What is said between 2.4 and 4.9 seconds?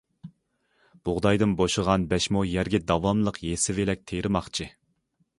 يەرگە داۋاملىق يېسسىۋېلەك تېرىماقچى.